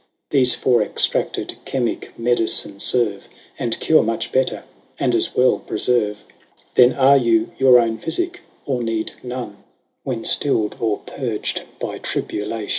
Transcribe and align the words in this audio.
Thefe 0.31 0.55
for 0.55 0.81
extracted 0.81 1.57
chimique 1.63 2.09
medicine 2.17 2.77
ferve, 2.79 3.27
And 3.59 3.79
cure 3.79 4.01
much 4.01 4.31
better, 4.31 4.63
and 4.99 5.13
as 5.13 5.35
well 5.35 5.59
preferve; 5.63 6.23
Then 6.73 6.93
are 6.93 7.17
you 7.17 7.51
your 7.59 7.79
own 7.79 7.99
phyficke, 7.99 8.37
or 8.65 8.81
need 8.81 9.11
none, 9.21 9.57
When 10.01 10.25
Still'd, 10.25 10.77
or 10.79 10.97
purg'd 11.05 11.61
by 11.77 11.99
tribulation. 11.99 12.69